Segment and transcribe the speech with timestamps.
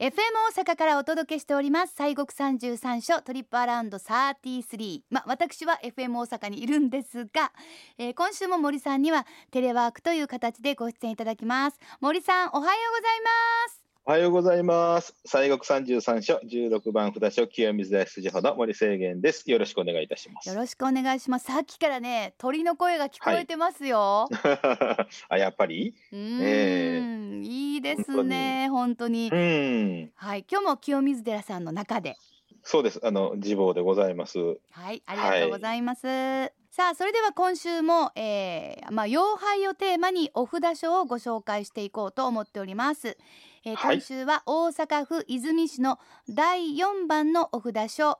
[0.00, 0.12] FM
[0.56, 1.94] 大阪からお届けしております。
[1.94, 7.52] 西国三十三所トリップアラウンド33まあ私は FM 大阪にいるんですが、
[7.98, 11.78] えー、今週も森さんにはテレワークという形でご出演いただきます。
[12.00, 13.79] 森さんおはようございます。
[14.10, 15.14] おはようございます。
[15.24, 19.48] 西国三十三所十六番札所清水大筋ほど森清源です。
[19.48, 20.48] よろしくお願いいたします。
[20.48, 21.46] よろしくお願いします。
[21.46, 25.94] さっきからね鳥の声が聞こえてますよ、 はい、あやっぱり？
[26.10, 29.30] うん、えー、いいですね本当に。
[29.30, 32.16] はい今日も清水寺さんの中で。
[32.64, 33.00] そうです。
[33.04, 34.40] あの自坊でございます。
[34.72, 36.52] はいありがとうございます、はい。
[36.72, 43.16] さあそれでは今週も、えー、まあ妖拝をテーマにお札書をご紹介していこうと思っております、
[43.62, 45.98] えー、今週は大阪府和泉市の
[46.30, 48.18] 第4番のお札書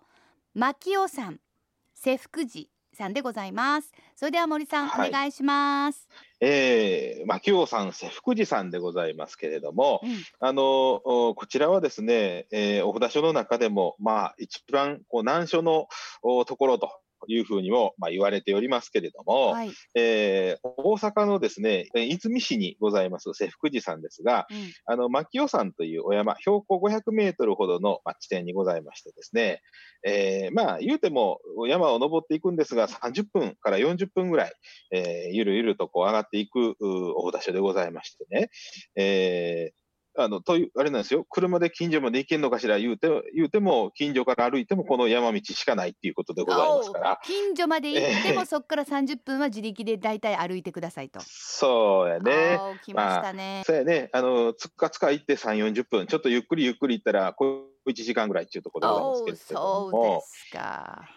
[0.55, 1.41] 牧尾さん
[1.95, 3.91] 瀬福寺さんでございます。
[4.17, 6.07] それでは森さん、はい、お願いします。
[6.41, 15.89] えー、牧尾さん瀬福寺さんでございますけれども、うん、あのこちらはですね、えー、お札書の中でもまあ一番こう難所の
[16.45, 29.61] ところとというふうにも、まあ、言われておりますけれども、はい、えー、大阪のですね、和泉市にございます瀬福寺さんですが、うん、あの、牧尾山というお山、標高500メートルほどの、まあ、地点にございましてですね、
[30.05, 34.53] えー、まあ、言うても山を登っていくんですが、30分から40分ぐらい、
[34.93, 38.51] えー、ゆるゆるとこう上がっていくお札所でございましてね、
[38.97, 39.90] えー、
[40.25, 41.25] あの、という、あれなんですよ。
[41.29, 47.21] 車で近所まで行けんのかしら言うて、言うても、近所から歩いてもこの山道しかないっていうことでございますから。
[47.23, 51.21] 近所まで行っても、そこから30分は自力で大体歩いてくださいと。
[51.25, 52.59] そうやね。
[52.85, 53.55] 来ましたね。
[53.57, 54.11] まあ、そうやね。
[54.13, 56.07] あの、つっかつか行って3、40分。
[56.07, 59.91] ちょっとゆっくりゆっくり行ったら、こう1時間ぐらいっていうところでございますけれども。
[59.91, 61.09] そうですか。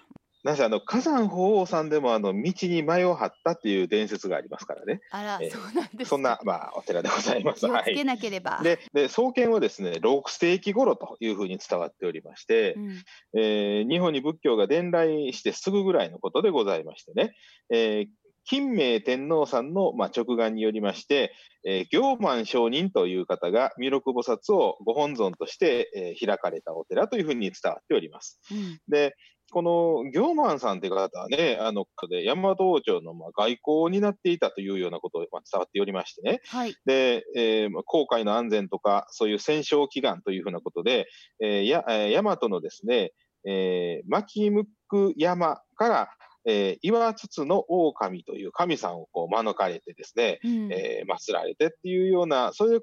[0.44, 5.02] なぜあの火山法王さんでもあの道に迷を張ったっていう伝説がありますからね。
[5.10, 7.62] あら、えー、そうなんですそんなまあお寺でございます。
[7.62, 8.52] 気をつけなければ。
[8.52, 13.04] はい、でで創建はですね6世紀頃というふうに伝わっておりまして、うん、
[13.40, 17.36] えー、日本に仏教が伝来してすぐぐらいのことでございましてね。
[17.72, 18.08] えー
[18.46, 21.34] 金明天皇さんの、まあ、直眼によりまして、
[21.66, 28.40] えー、行満上人という方が弥勒菩薩をご本尊として、えー、開かれたお寺というふうに伝わっております。
[28.52, 29.16] うん、で、
[29.54, 36.42] この行満さんという方はね、あの、で、大和王朝のまあ外交を担っていたというようなことをまあ伝わっておりましてね。
[36.48, 36.76] はい。
[36.86, 41.08] で、えー、航海の安全とか、そういう戦勝祈願というふうなことで、
[41.40, 43.12] えー、や、えー、大和のですね、
[43.46, 46.10] えー、牧向山から、
[46.46, 52.82] えー、岩筒の狼という神さんをこう招かれてですね、うん、えー、祀られてっていうような、そういう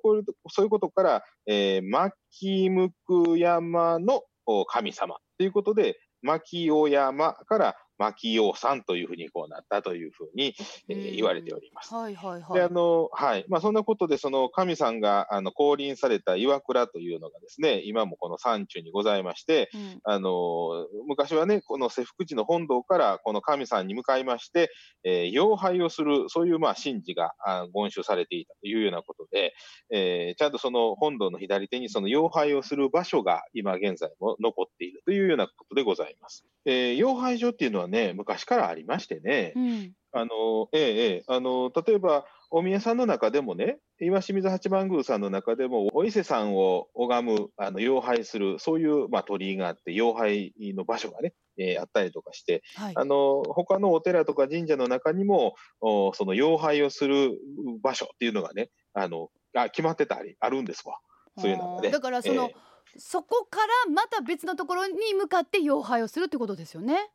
[0.48, 2.70] そういうことから、えー、牧
[3.06, 4.22] 向山の
[4.68, 10.54] 神様ということで、牧尾山から牧陽さんというふうにこうなったというふうに、
[10.88, 11.94] えー、言われております。
[11.94, 12.54] はいはいはい。
[12.54, 13.44] で、あの、はい。
[13.48, 24.70] まあ、そんなことで、その神さんが、あの、降臨された岩倉というのがですね、今もこの山中にございまして、うん、あの、昔はね、この瀬福寺の本堂からこの神さんに向かいまして、
[25.04, 29.52] えー、妖拝をする、そういうまあ神事があ言収されていたというようなことで、
[29.92, 36.46] えー、ちゃんとその本堂の左手にその妖拝をする場所が今現在も残っているというようなことでございます。
[36.64, 57.38] えー、妖拝所っていうのはね、昔からありましてね、うん、あの、ええ、ええ、あの、例えば、お宮さんの中でもね、岩清水八幡宮さんの中でも、お伊勢さんを拝む、あの、妖拝する、そういう、まあ、鳥居があって、妖拝の場所がね、えー、あったりとかして、はい、あの、他のお寺とか神社の中にも、おその妖拝をする
[57.82, 60.98] 場所っていうのがね、あの、あ決まってたり、あるんですわ。
[61.38, 61.90] そういうのがね。
[61.90, 62.52] だからその、えー、
[62.96, 67.10] そこからまた別のところに向かって妖拝をするってことですよね。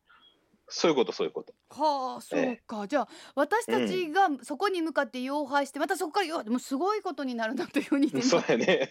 [0.67, 1.53] そういうこと、そういうこと。
[1.69, 2.87] はあ、そうか。
[2.87, 8.89] じゃあ、私たちがそこに向かって妖拝して、またそこから、よでもすごいことになるなというふうに ね、 そうやね。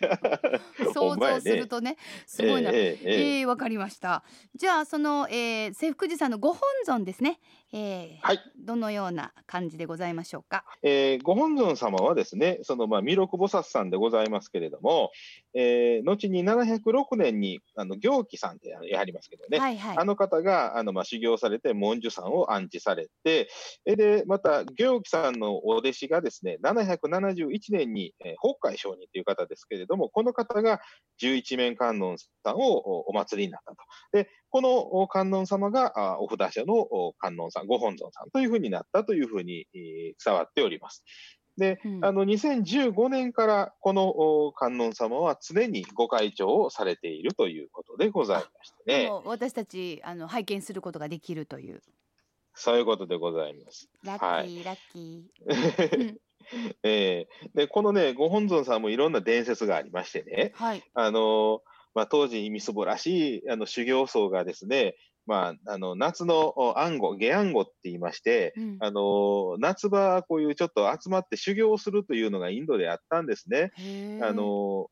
[0.92, 1.96] 想像するとね、
[2.26, 2.70] すごいな。
[2.70, 4.22] ええええわかりました。
[4.54, 7.40] じゃあ、その、えー、瀬福寺さんのご本尊ですね。
[7.76, 8.40] えー、はい。
[8.56, 10.64] どのような感じでございましょうか？
[10.84, 15.10] えー、ご本尊様はですね、その、まあ、弥勒菩薩さんでございますけれども、
[15.54, 23.48] えー、後に706年に、あの、行基さんってやはりますけどね、はいはい、あの方が、あの、まあ、修行されて、文殊さんを安置されて、
[23.84, 30.80] で、また、行基さんのお弟子がですね、771年に、えー、北海上人という方ですけれども、この方が
[31.18, 33.78] 十一面観音さんをお祭りになったと。
[34.12, 39.66] で、この観音様がお札所の観音さん、ご本尊さんというふうになったというふうに
[40.24, 41.02] 伝わっております。
[41.56, 49.10] で、うん、あの、2015年からこの観音様は常にご会長をされているということでございましてね。
[49.24, 51.82] 私たち、あの、拝見することができるという。
[52.54, 53.88] そういうことでございます。
[54.04, 56.14] ラッキー、はい、ラッキー。
[56.84, 61.62] えー、でこのねご本尊さんもいろんな伝説がありましてね、はい、あの
[61.94, 64.96] まあ、当時みすぼらしいあの修行僧がですね、
[65.26, 73.70] まあ、あの夏の暗号、下暗号って言いまして、うん、あの夏場、こういうちょっと集まって修行するというのがインドであったんですね。
[74.22, 74.88] あの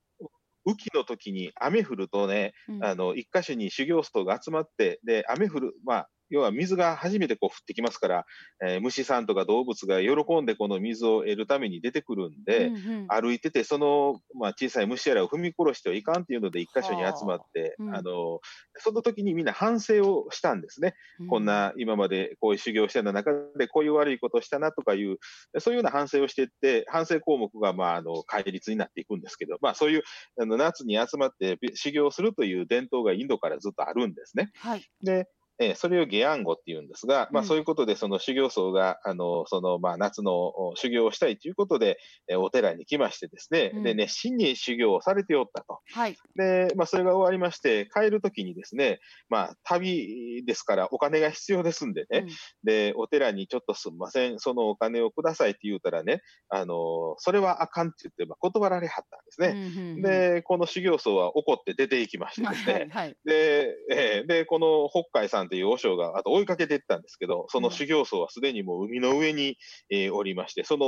[0.64, 8.26] 雨季の時に雨降るとね、うん、あの一箇所に修行僧が集まって、で雨降る、まあ、要は水が初めてこう降ってきますから、
[8.66, 16.42] えー、虫さんとか動物が喜んでこの水を得るために出てくるんで、うんうん、歩いてて、その、まあ、小さい虫やらを踏み殺してはいかんっていう。
[16.42, 18.40] ので、一箇所に集まって、うん、あの、
[18.76, 20.94] その時にみんな反省をしたんですね。
[21.20, 25.18] うん、こんな今までこういう修行してた中で、こういう悪いことをしたなとかいう、
[25.58, 30.02] そういうような反省をしていって、反省項目が、まあ、あの、戒律になっていくんですけど、まあ、そういう、
[30.40, 34.50] あの、夏に集まって修行するという伝統がインドからずっとあるんですね。
[34.56, 45.80] はい、で、えー、それを下暗語って言うんですが、まあ、そういうことで、その修行僧が、あの、その、まあ、夏の修行をしたいということで、えー、お寺に来ましてですね、うん、で、熱心に修行をされておったと。
[45.92, 46.16] はい。
[46.36, 52.28] で、まあ、それが終わりまして、帰るときにですね、まあ、旅ですからお金が必要ですんでね、うん、
[52.64, 59.48] で、お寺にちょっとすみません、そのお金をくださいって言うたらね、あの、それはあかんって言って、まあ、断られはったんですね。
[59.48, 69.56] うんうんうん、で、この修行僧は怒って出て行きましてですね、はいはい、で、えー、で、この北海さんという和尚が、あと追いかけていったんですけど、その修行僧はすでにもう海の上に、
[69.90, 70.86] えー、おりまして、その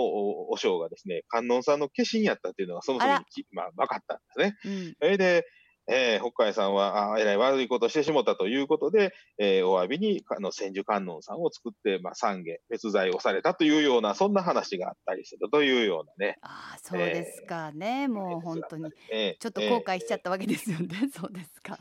[0.48, 4.56] 和尚がですね、観音さんの化身やったっていうのがその時にまあ、分かったんですね。
[4.64, 5.44] うん、それで、
[5.86, 16.38] えー、北海さんは、あえらい悪いことをしてしもったということで、えー、お詫びに、あの、千手観音さんを作って、まあ、懺悔、別罪をされたというような、そんな話があったりするというようなね。
[16.40, 21.78] ああ、そうですかね、えー、もう本当に、えー、ちょっと後悔しちゃったわけですよね、 そうですか。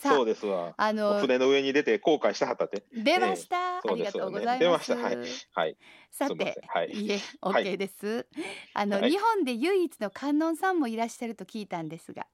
[0.00, 0.74] そうですわ。
[0.76, 2.84] あの船の上に出て後悔したはったって。
[2.92, 4.58] 出ました、えー、ありがとうございます。
[4.60, 4.96] 出ました。
[4.96, 5.16] はい。
[5.52, 5.76] はい。
[6.10, 8.06] さて、はい、いえ、OK です。
[8.06, 8.26] はい、
[8.74, 12.26] あの、はい、日本で唯一の観音さんもいらっしゃると聞いたんですが。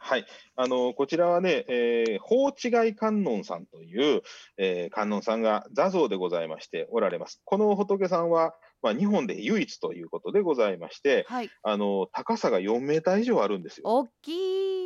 [0.00, 0.26] はい、
[0.56, 4.22] あのこちらはね、えー、法違い観音さんという、
[4.56, 7.42] えー、観音さんが座像でございましておられます。
[7.44, 13.82] この仏さんは、まあ、日本で唯一ということでございまして、はい、あの高さが4メーター以上あるんですよ。
[13.86, 14.77] 大きい。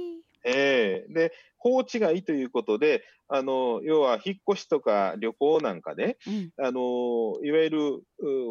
[0.44, 8.00] えー、で、法違いということで、あの、要は引っ越しとか旅行なんかで、うん、あの、いわゆる、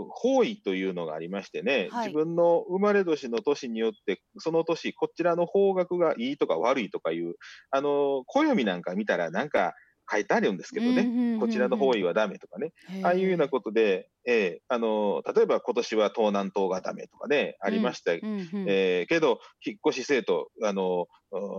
[0.10, 7.36] 方位というのがありましてね、はい、自分の生まれ年の年によって、その年、こちらの方角がいいとか悪いとかいう、
[7.70, 9.74] あの、暦なんか見たらなんか、
[10.12, 12.74] 書いてあるんですけどね、こちらの方位はダメとかね、
[13.04, 21.08] ああいうようなことで、えー、あの例えば今年は東南東がダメとかね、ありました、うんうん、えー、けど、引っ越し生徒あの、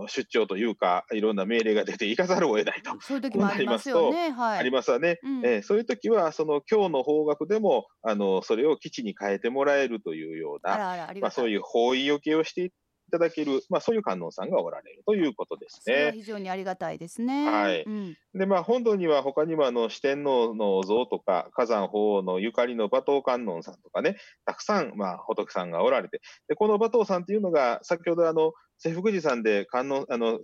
[0.07, 2.93] 出張というか、いろんな命令が出て行かざるを得ないと。
[3.01, 4.31] そういう時もありますよね。
[4.31, 12.71] はい、ありますわね、うん、えー、そういう時は、その今日の方角でもあの、それを基地に変えてもらえるというような、まあ、そういう方位よけをして
[13.11, 16.13] ただける、まあ、そういう観音さんがおられるということですね。
[16.15, 17.51] 非常にありがたいですね。
[17.51, 17.83] はい。
[17.83, 30.41] うん、で、まあ、本堂には他にもあの四天王の像とか、火山法王のゆかりの馬頭観音さんとかね、たくさん、まあ、仏さんがおられて、で、この馬頭さんというのが、先ほどあの、瀬福寺さんで観音あの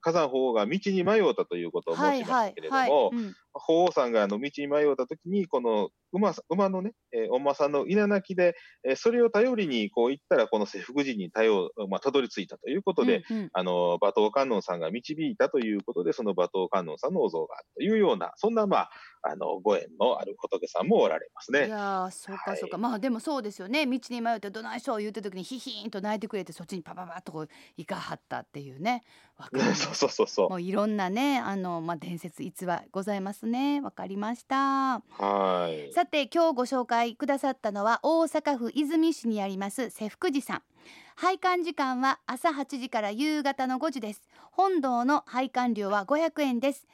[0.00, 3.10] 火山法王が道に迷ったということを申しましたけれども、
[3.52, 8.54] 法王さんがあの道に迷ったときに、この馬馬のね、えー、お馬さんの稲鳴きで、
[8.88, 18.90] えー、それを頼りにこう行ったら、この瀬福寺にたよ、まあ、たどり着いたということで、うんうん、あの馬頭観音さんが導いたということで、その馬頭観音さんのお像があるというような、そんな、まあ、
[19.22, 21.66] あのご縁のある仏さんもおられますね。
[21.66, 23.86] いやそうかそうか、はい、まあでもそうですよね。
[23.86, 29.04] 道に迷ってどないしょう言うて時にヒヒンと泣いてくれてそっちにパパパッとこう行かはったっていうね。
[29.38, 30.50] わかる そうそうそうそう。
[30.50, 33.80] もういろんなねあの、まあ、伝説逸話ございますね。
[33.80, 35.00] わかりました。
[35.00, 35.92] はい。
[35.92, 40.62] さて今日ご紹介くださったのは大阪府和泉市にあります瀬福寺さん。
[41.14, 44.22] 拝観時間は朝8時から夕方の5時です。
[44.50, 46.86] 本堂の拝観料は500円です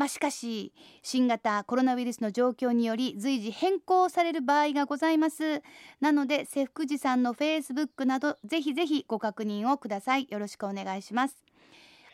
[0.00, 5.62] まあ、しかし新型コロナウイルスの状況により随時変更される場合がございます。
[6.00, 10.26] なので瀬福寺さんのフェイスブックなどぜひぜひご確認をください。
[10.30, 11.44] よろしくお願いします。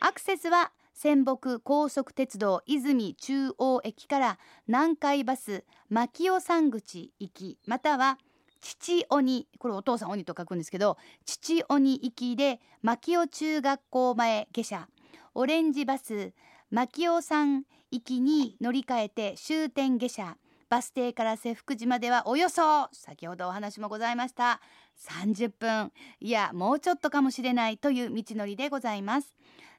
[0.01, 8.17] アクセスは仙北高速鉄道泉中央駅から南海バス牧尾山口行きまたは
[8.59, 14.87] 父鬼これお父さん鬼と書くんですけど父鬼行きで牧尾中学校前下車。
[15.35, 16.33] オレンジバス
[16.69, 20.37] 牧尾山行きに乗り換えて終点下車
[20.69, 24.59] バス停から瀬福寺まではおよそ先ほどお話もございました
[24.97, 29.33] 30分いやもうちょっとかもしれないという道のりでございます。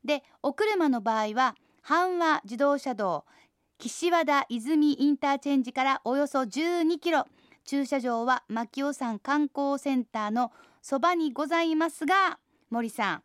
[0.05, 3.25] でお車の場合は阪和自動車道
[3.79, 7.27] 岸和田泉インターチェンジからおよそ12キロ
[7.65, 12.39] 駐車場は牧尾山観光センターのそばにございますが
[12.71, 13.23] 森さん。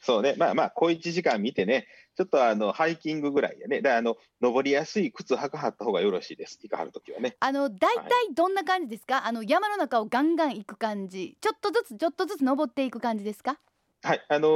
[0.00, 0.34] そうね。
[0.38, 1.86] まあまあ小1時間見てね
[2.20, 3.80] ちょっとあのハイキングぐらいやね。
[3.80, 6.58] だあの登りやすい靴履かはった方がよろしいです。
[6.62, 7.34] 行かはるときはね。
[7.40, 11.38] あの大体どんな感じですか、はい、あの山の中をガンガン行く感じ。
[11.40, 13.58] ちょっとずつちょっとずつ登っていく感じですか？
[14.02, 14.26] はい。
[14.28, 14.48] あの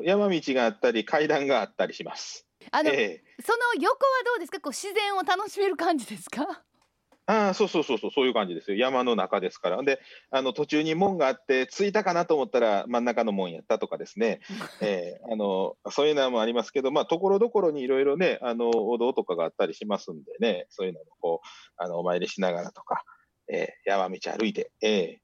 [0.00, 2.44] ー、山道があったり階段があったりします。
[2.72, 4.58] あの、えー、その横はどうですか？
[4.58, 6.64] こう自然を楽しめる感じですか？
[7.26, 8.76] ああ、そうそうそうそう、そういう感じですよ。
[8.76, 9.82] 山の中ですから。
[9.82, 10.00] で、
[10.30, 14.40] あの途中に門があって、着いたかなと思ったら真ん中の門やったとかですね、
[14.82, 23.04] えー、あのそういうのもありますけど、まあ、ところどころにいろいろね、あのお堂とかがあったりしますんでね、そういうのもこうあのお参りしながらとか、
[23.48, 25.18] えー、山道歩いて、えー、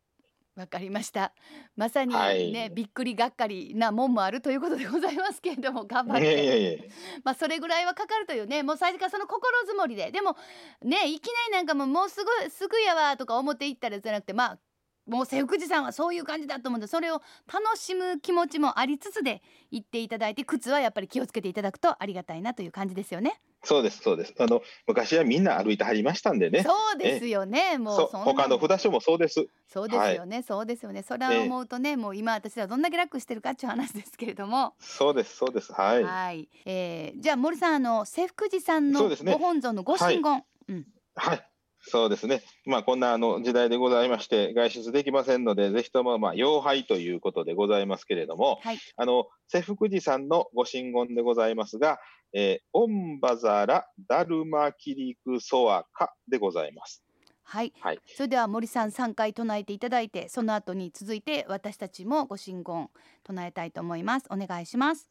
[0.59, 1.33] わかりました。
[1.77, 6.91] まさにね、はい、びっくりがっかりなもんもあるということでございますけれども頑張って、
[7.23, 10.11] まあそれぐらいはかかるというねもう最初からその心づもりで。
[10.11, 10.37] でも
[10.83, 14.59] ねいきなりなんかももうすぐすぐやわとか思っていったらじゃなくてまあ
[15.07, 17.23] もう瀬福寺さんはそういう感じだと思うんでそれを
[17.53, 23.41] 楽しむ気持ちもありつつで言っていただいて靴はやっぱり気をつけていただくとありがたいなという感じですよね。
[23.65, 24.35] そうですそうです。
[24.39, 26.63] あの昔はみんな歩いてはりましたんでね。
[26.63, 27.79] そうですよね。
[27.79, 29.49] もう他の札所もそうです。
[29.67, 31.03] そうですよね、はい、そうですよね。
[31.03, 34.75] それは思うとね、もう今私はどんだけ楽してるかっていう話ですけれども。
[34.79, 35.73] そうですそうです。
[35.73, 41.49] はい、はい、えー、じゃあ森さんあの瀬福寺さんのご本尊のご神言、ね、はい、うん、はい。
[41.81, 51.99] そうですね、まあ、こんなあの時代でございまして、外出できませんので、ぜひともまあ妖拝ということでございますけれども、はい、あの瀬福寺さんのご神言でございますが、
[52.33, 57.03] えー、オンバザラダルマキリクソアカでございます。
[57.43, 62.91] はい、はい、それでは森さん3回唱えていただいてその後に続いて私たちもご神言
[63.25, 64.27] 唱えたいと思います。
[64.31, 65.11] お願いします。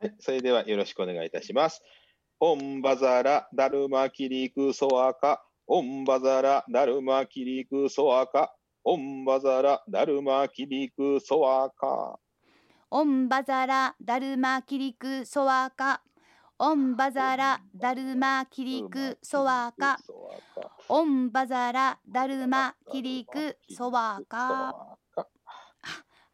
[0.00, 0.14] はい。
[0.18, 1.82] それではよろしくお願いいたします。
[2.40, 12.18] オンバザラダルマキリクソアカオンバザラダルマキリクソアカオンバザラダルマキリクソアカ
[12.96, 16.00] オンバザラダルマキリクソワカ。
[16.60, 19.98] オンバザラダルマキリクソワカ。
[20.88, 24.96] オンバザラダルマキリクソワカ。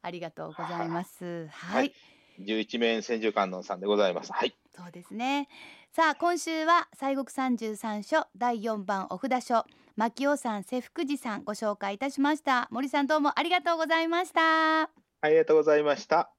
[0.02, 1.48] ありがとうございます。
[1.50, 1.94] はい、
[2.38, 4.30] 十一面千手観音さんでございます。
[4.30, 4.54] はい。
[4.76, 5.48] そうですね。
[5.92, 9.64] さあ今週は西国三十三所第四番お札所
[9.96, 12.68] 牧尾山瀬福寺さんご紹介いたしました。
[12.70, 14.90] 森さんどうもありがとうございました。
[15.22, 16.30] ありがとうございました